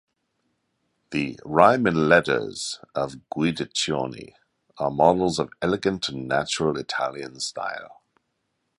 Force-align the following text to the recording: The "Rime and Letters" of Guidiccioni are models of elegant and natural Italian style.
The 1.11 1.39
"Rime 1.45 1.85
and 1.85 2.09
Letters" 2.09 2.79
of 2.95 3.17
Guidiccioni 3.31 4.33
are 4.79 4.89
models 4.89 5.37
of 5.37 5.51
elegant 5.61 6.09
and 6.09 6.27
natural 6.27 6.75
Italian 6.79 7.39
style. 7.39 8.01